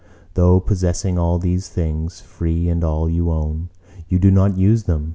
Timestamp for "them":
4.85-5.09